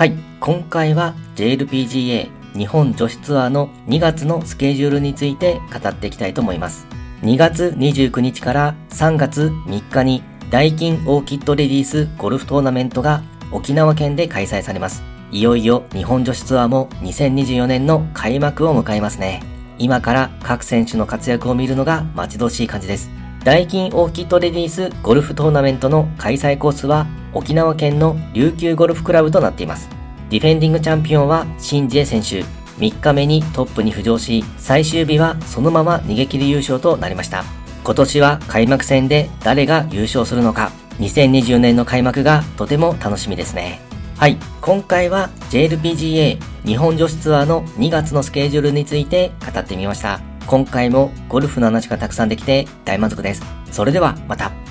[0.00, 6.86] はい、今回は JLPGA 日本女子ツアーの2月のスケジュールについて語っていきたいと思います。
[7.20, 15.02] 2月29日から3月3日にダイキンオーキッドレディースゴルフトーナメントが沖縄県で開催されます。
[15.30, 19.42] いよいよ日本女子ツアーも2024年の開幕を迎えますね。
[19.78, 23.10] 今から各選手の活躍を見るのが待ち遠しい感じです。
[23.44, 29.88] ダイキンオーキッドレディースゴルフトーナメントの開催コースは沖縄県の琉球ゴルフクラブとなっています。
[30.30, 32.44] ディフェンディングチャンピオンはシンジエ選手。
[32.78, 37.44] 3日目にトップに浮上し、最終日はそのまま逃げ切り優勝となりました。
[37.84, 43.80] 今年は開幕戦で誰が優勝するのか、2020年の開幕がとても楽しみですね。
[44.16, 50.20] はい、今回は JLPGA 日本女子ツアーの2月のスケジュールについて語ってみました。
[50.46, 53.42] 今回もゴルフの話がたくさんできて大満足です。
[53.70, 54.69] それではまた。